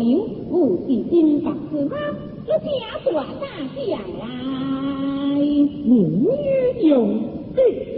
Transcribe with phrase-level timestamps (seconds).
[0.00, 0.18] 名
[0.48, 1.94] 武器金榜之猫
[2.46, 3.46] 有假耍大
[3.76, 5.38] 将来
[5.86, 7.06] 无冤有
[7.54, 7.89] 罪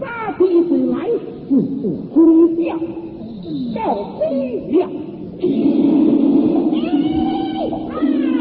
[0.00, 0.96] 杀敌归来，
[1.48, 1.82] 自是
[2.14, 2.78] 空降
[3.74, 3.78] 到
[4.18, 4.20] 飞
[4.72, 4.90] 将。
[7.90, 7.94] 哎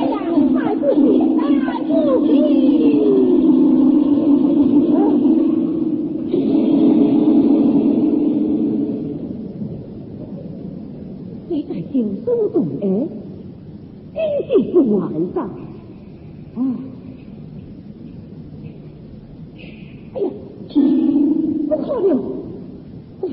[0.10, 0.16] 呀，
[0.54, 0.98] 快不起，
[1.36, 1.38] 快
[1.84, 1.88] 不
[2.26, 2.30] 起！
[11.50, 12.86] 你在京东懂得
[14.14, 14.18] 经
[14.48, 15.44] 济不完善
[16.56, 16.60] 啊？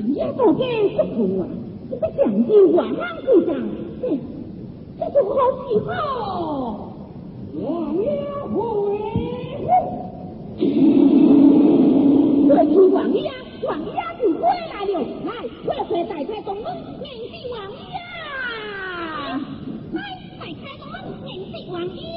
[0.07, 1.03] 你要早点说啊
[1.37, 1.45] 来
[1.91, 3.53] 这个奖金万往会涨
[4.01, 4.07] 这
[4.97, 5.35] 这种好
[5.67, 5.91] 喜好
[7.55, 7.61] 王
[7.99, 8.07] 年
[8.43, 8.57] 会红
[12.47, 13.29] 我听王爷
[13.67, 14.93] 王爷就回来了
[15.25, 15.29] 来
[15.65, 16.63] 快快打开东门
[17.01, 17.77] 面对王爷
[19.91, 19.99] 来
[20.39, 20.95] 打开东门
[21.27, 22.16] 迎接王爷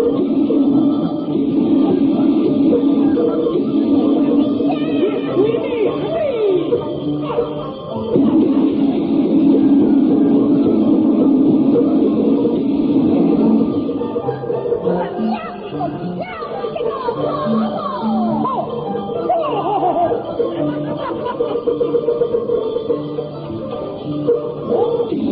[25.11, 25.23] Thank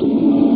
[0.00, 0.55] you.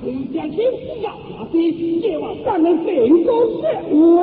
[0.00, 0.56] 拜崔家亲，
[1.02, 1.10] 要
[1.52, 3.32] 那些借我三人成功
[4.16, 4.22] 喂，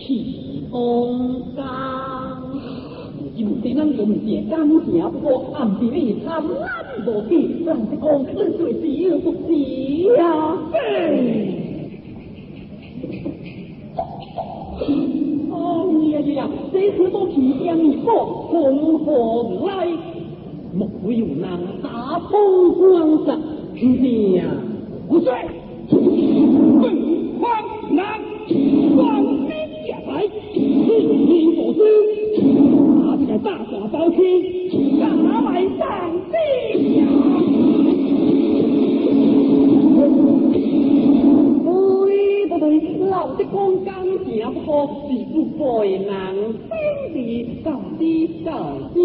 [0.00, 1.64] 留起风干。
[3.36, 6.48] 今天咱就唔是感情，不过暗地里贪婪
[7.06, 9.54] 无比，让这公是最只有不是
[10.16, 10.56] 呀。
[15.50, 15.54] 哦
[16.12, 19.86] 呀呀，这时都提将一过，红火来，
[20.72, 21.44] 莫有人
[21.82, 23.40] 打风光上
[23.74, 23.84] 是
[24.32, 24.44] 呀。
[25.08, 25.32] 不对，
[33.42, 34.18] 大耍包青，
[34.98, 35.80] 拿来上
[36.30, 36.32] 帝。
[41.64, 41.68] 对
[42.48, 44.68] 对对，老的公刚正不过
[45.08, 45.62] 是不背
[45.96, 46.08] 人
[46.68, 46.70] 心
[47.14, 47.16] 地
[47.64, 47.68] 高
[47.98, 48.50] 低高
[48.94, 48.98] 低。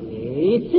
[0.00, 0.74] 这正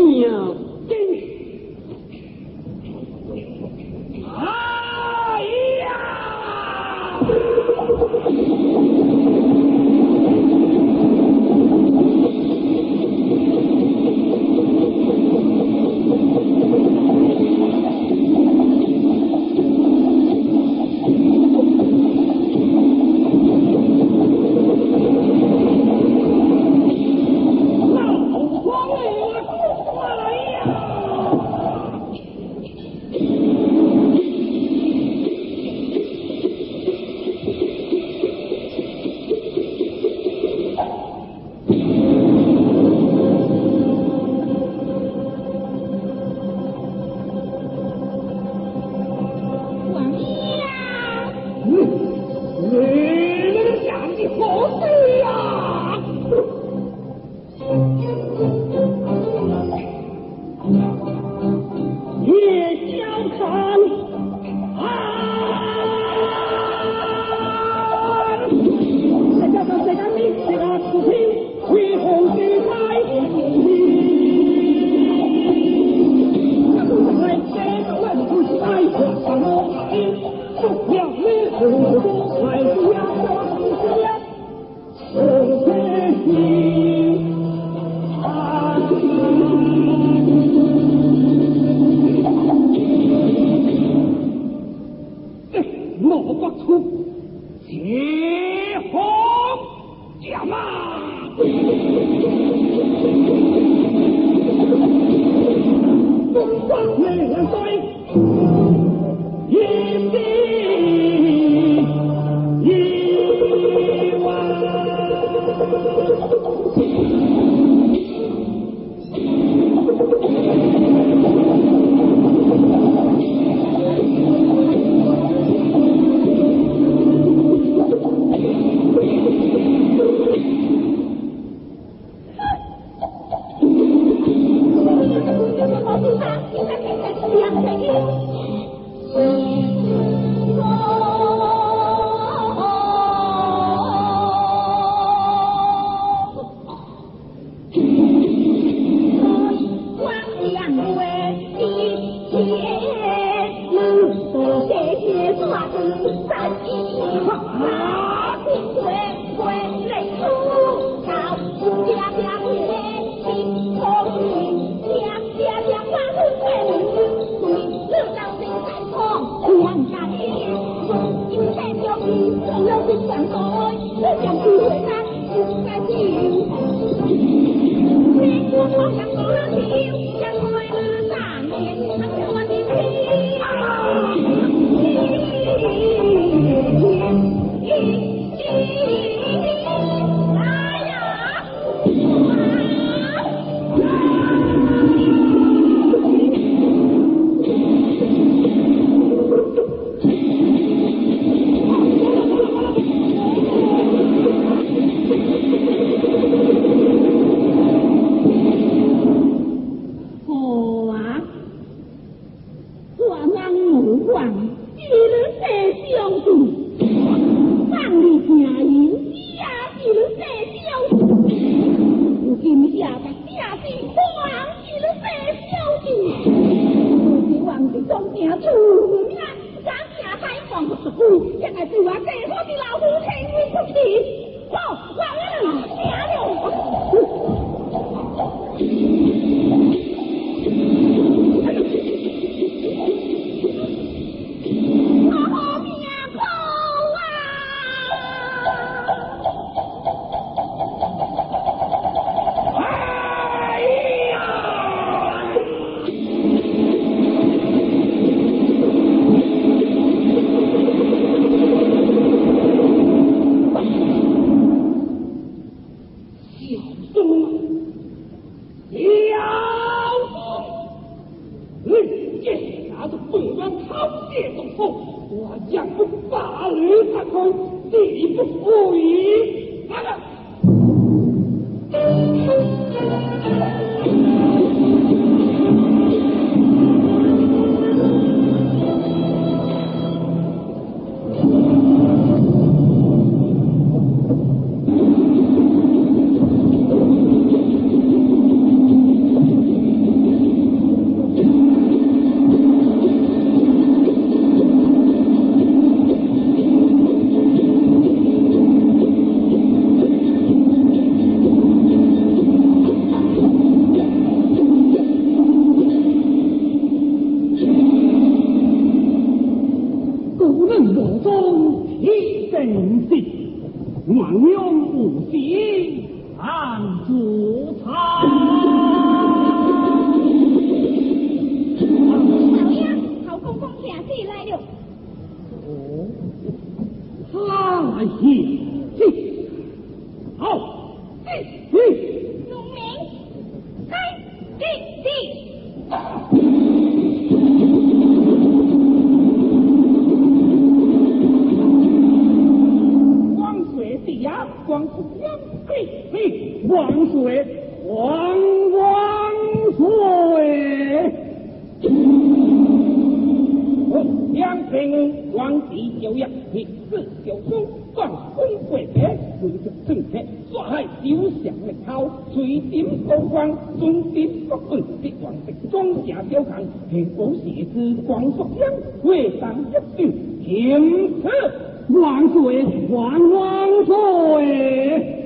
[381.97, 382.45] 万岁！
[382.69, 384.96] 万万岁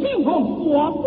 [0.00, 1.04] 对，就和华光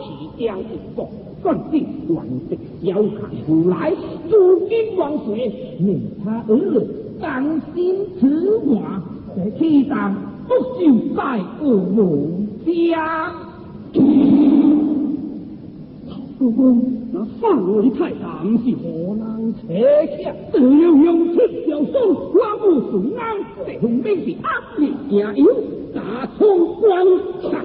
[0.00, 0.62] 起将一
[0.96, 1.06] 个，
[1.42, 3.92] 专定乱世要看出来，
[4.28, 6.86] 如今王水命他儿子
[7.20, 9.02] 当心此话，
[9.36, 10.14] 在天上
[10.46, 10.80] 不就
[11.16, 11.64] 在恶
[11.96, 13.32] 龙家。
[16.38, 19.60] 曹公，那范围太大，不是何人扯
[20.22, 20.34] 下？
[20.52, 21.94] 只要用出小手，
[22.34, 23.20] 我不顺安，
[23.64, 24.36] 这方面是压
[24.78, 25.46] 力加油，
[25.94, 26.40] 打通
[26.80, 27.06] 关
[27.42, 27.64] 卡。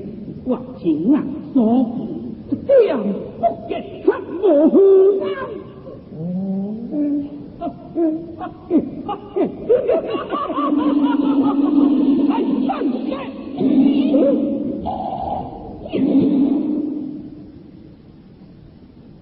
[0.43, 1.23] 我情啊
[1.53, 1.85] 所
[2.67, 3.01] 这样
[3.39, 4.77] 不给他模糊
[5.21, 5.25] 啊！
[6.17, 6.19] 哦，
[7.59, 7.73] 哈哈
[8.37, 8.49] 哈哈
[9.05, 9.19] 哈哈！
[12.27, 12.31] 来
[12.65, 12.69] 上
[13.09, 13.13] 来！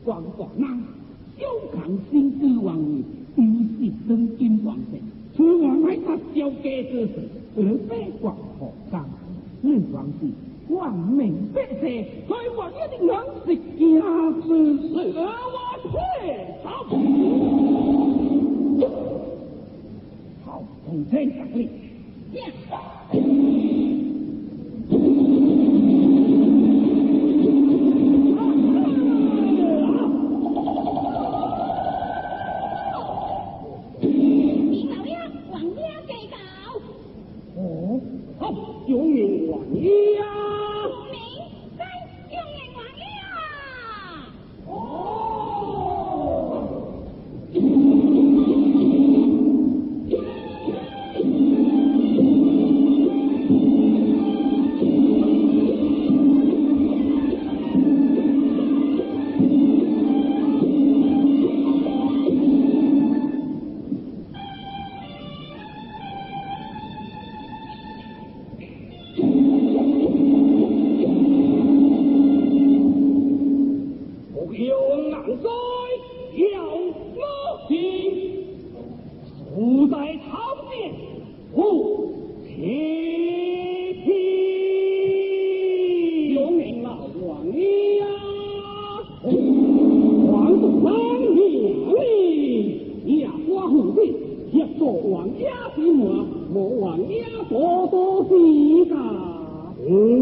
[0.06, 0.66] 光光那
[1.38, 1.78] 小看
[2.10, 2.76] 心之王，
[3.36, 4.98] 都是真金王的。
[5.36, 7.14] 此王乃他交给之事，
[7.58, 9.06] 而非国何干？
[9.62, 10.06] 任皇
[10.70, 13.60] 帝万民百姓，在我一定能是家
[14.42, 14.48] 之
[14.88, 15.58] 事，而我
[15.90, 15.94] 却
[16.64, 16.92] 逃不。
[20.46, 20.48] 好，
[20.86, 21.60] 统称奖励。
[99.90, 100.19] um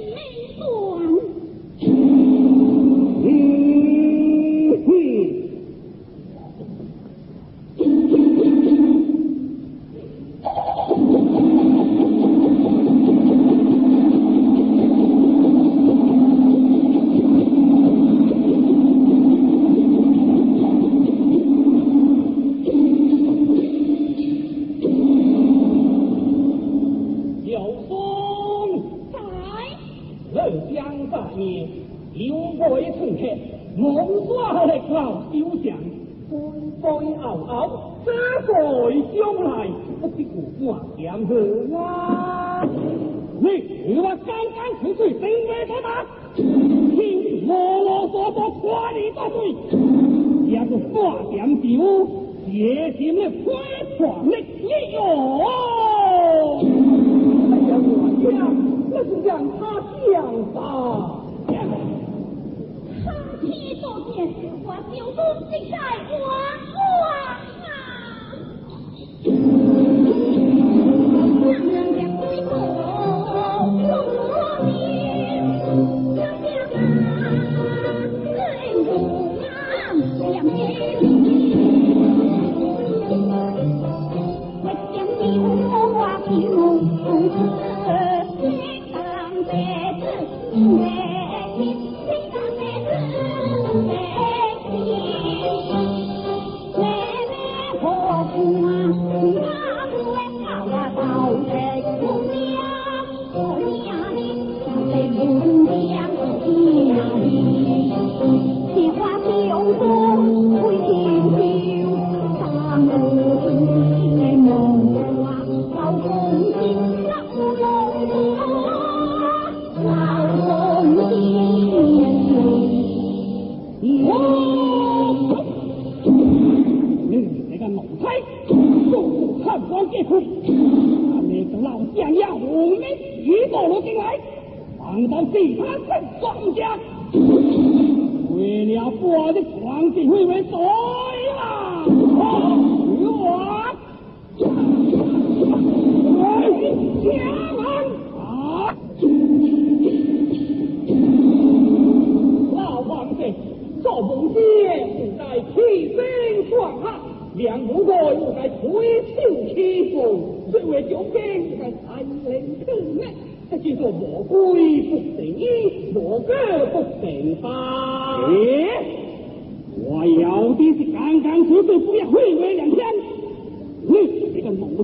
[0.00, 0.43] me.
[85.34, 85.63] Jesus.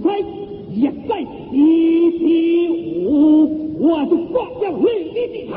[0.05, 0.19] 来，
[0.75, 1.21] 一再
[1.53, 1.55] 一
[2.19, 2.25] 比
[3.07, 3.09] 五，
[3.81, 4.85] 我就光着你
[5.15, 5.53] 的头，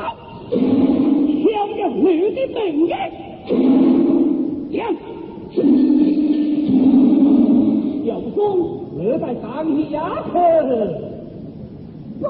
[1.43, 1.43] 挑
[1.75, 2.01] 着你
[2.35, 2.89] 的命运，
[4.77, 4.79] 呀！
[8.03, 8.41] 有功，
[8.97, 10.33] 我在上你牙口。
[12.21, 12.25] 对。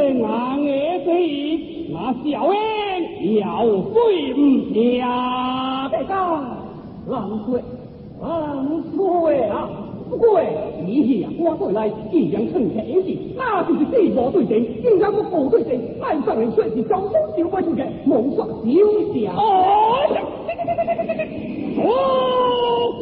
[0.00, 1.60] 听也爷，
[1.92, 1.94] 那
[2.24, 2.56] 小人
[3.36, 3.44] 要
[3.92, 4.38] 飞不
[4.74, 5.88] 下。
[5.90, 6.16] 别讲，
[7.06, 7.60] 浪贵，
[8.22, 9.68] 浪贵啊！
[10.08, 10.40] 不过，
[10.86, 19.32] 你爷我过来，阴阳成天一事，那就是地魔对阵，阴阳我不对阵，俺三人却是小风小鬼出的梦小侠。
[19.36, 19.38] 哦，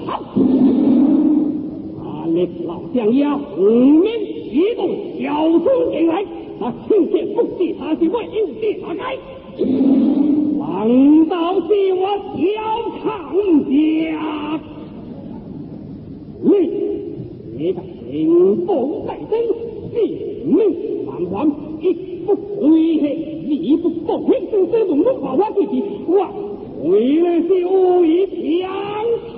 [0.05, 0.21] 好，
[2.03, 4.11] 阿的老将要五名
[4.51, 4.89] 移动，
[5.23, 5.25] 小
[5.61, 6.25] 松进来。
[6.59, 9.17] 他清见不知他是为应事打开。
[10.59, 12.03] 王道是我
[12.35, 12.43] 小
[13.03, 13.05] 长
[13.65, 13.69] 家？
[16.41, 16.49] 你
[17.57, 17.77] 你的
[18.11, 18.71] 情报
[19.07, 19.33] 在身，
[19.93, 19.97] 你
[20.45, 20.59] 命
[21.07, 21.35] 难还，
[21.81, 21.85] 一
[22.25, 23.03] 不回去，
[23.49, 26.13] 二不报，天就生龙龙华华之地，我
[26.85, 27.53] 为了救
[28.05, 28.09] 一
[28.63, 28.71] 强
[29.35, 29.37] 他。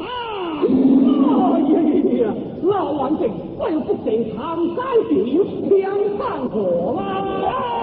[1.74, 1.78] 哎
[2.18, 7.79] 呀，老王定，我又不得长山顶，两山河啦。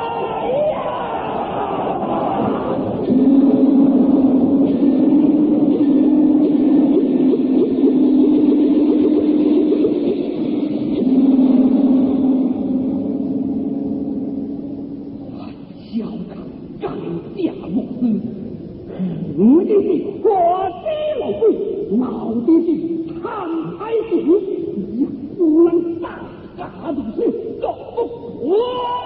[28.40, 28.97] 우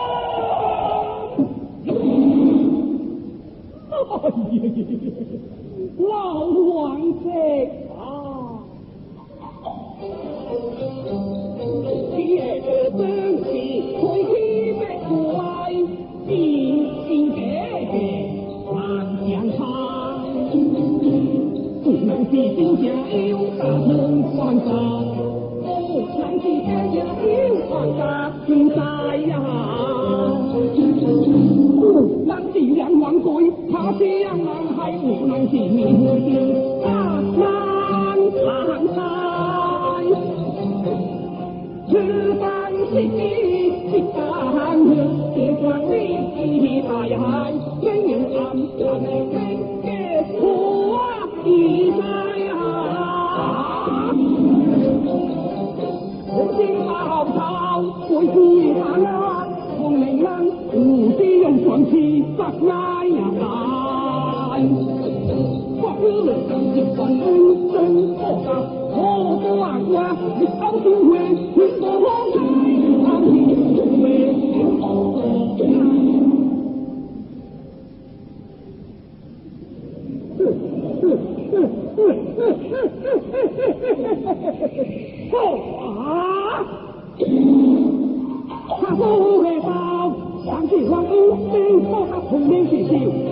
[90.91, 91.55] 将军，
[91.89, 92.91] 我他从天而降，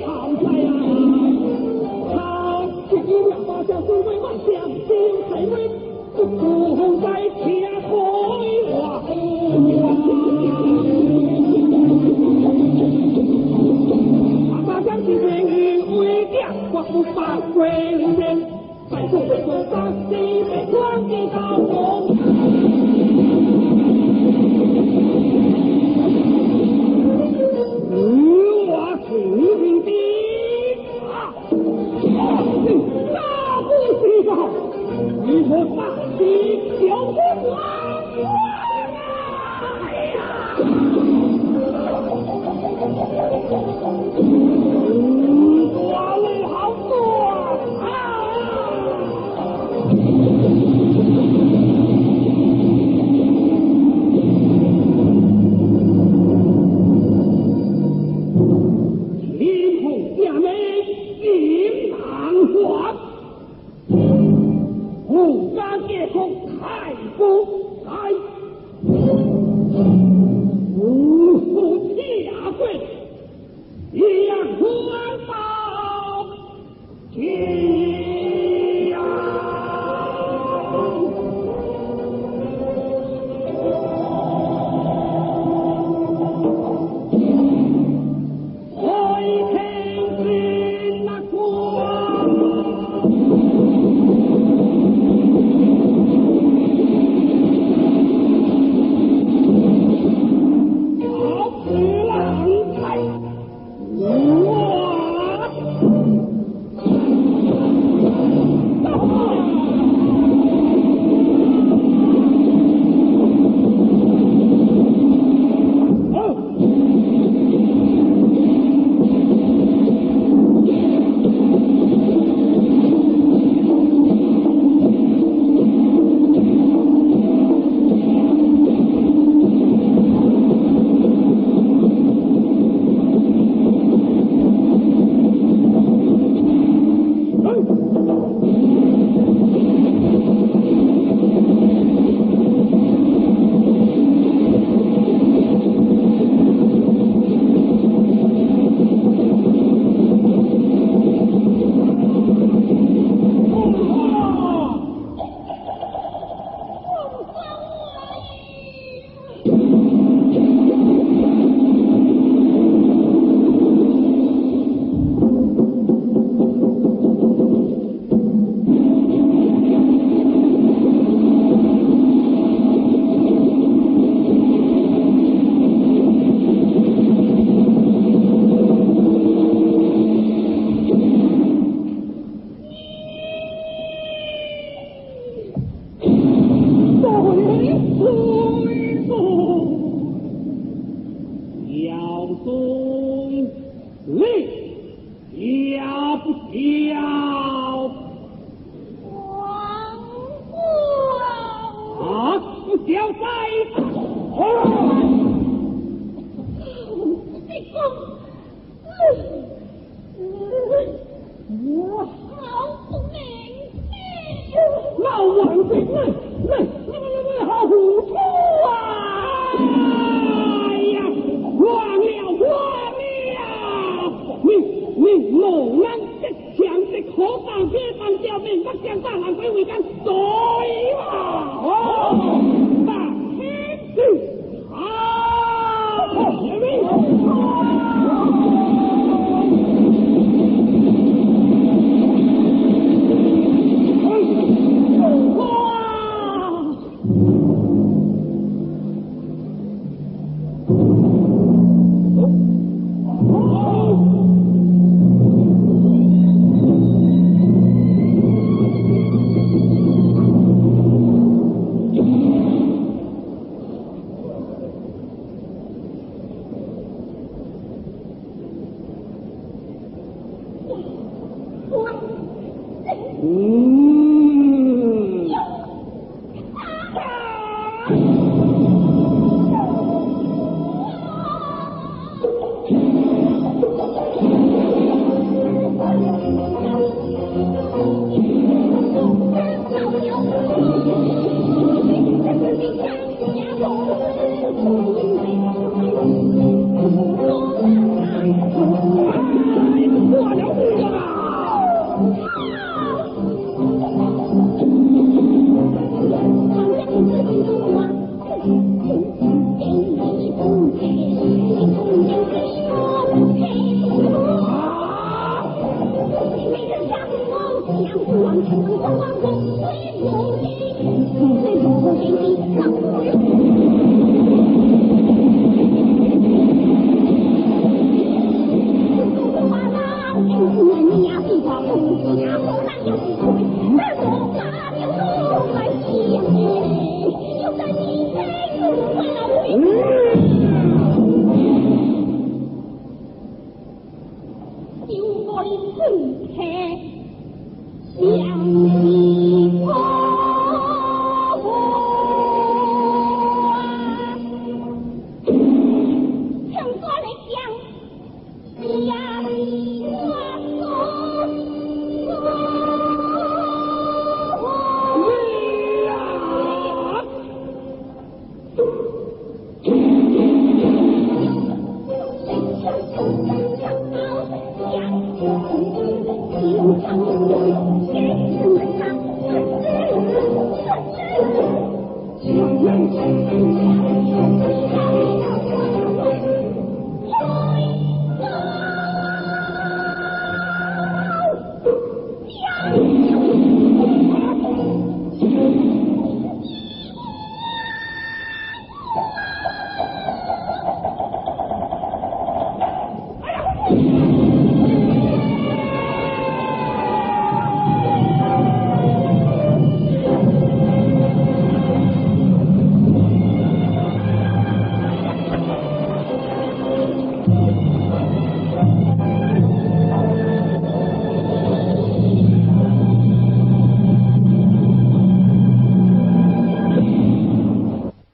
[0.00, 0.08] 朝
[0.40, 0.66] 哉呀！
[2.08, 2.16] 他
[2.88, 4.48] 这一妙法叫富贵万相，
[4.88, 4.88] 千
[5.28, 5.52] 岁万
[6.16, 6.26] 福
[7.02, 7.04] 在
[7.44, 7.92] 天外。
[14.48, 15.54] 他他将一片云
[15.98, 16.34] 为顶，
[16.72, 17.60] 我扶八位
[17.92, 18.20] 灵仙，
[18.88, 19.76] 再做一做三
[20.08, 20.12] 清
[20.80, 22.39] 万帝大仙。